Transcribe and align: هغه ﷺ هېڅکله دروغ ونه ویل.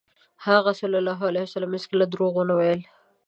هغه 0.45 0.71
ﷺ 0.77 1.71
هېڅکله 1.73 2.05
دروغ 2.13 2.33
ونه 2.37 2.53
ویل. 2.59 2.81